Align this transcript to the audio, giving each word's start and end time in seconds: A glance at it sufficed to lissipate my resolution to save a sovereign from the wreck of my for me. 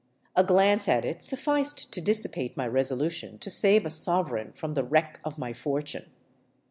A 0.35 0.43
glance 0.43 0.87
at 0.87 1.05
it 1.05 1.21
sufficed 1.21 1.93
to 1.93 2.01
lissipate 2.01 2.57
my 2.57 2.65
resolution 2.65 3.37
to 3.37 3.51
save 3.51 3.85
a 3.85 3.91
sovereign 3.91 4.51
from 4.51 4.73
the 4.73 4.83
wreck 4.83 5.19
of 5.23 5.37
my 5.37 5.53
for 5.53 5.79
me. 5.93 6.01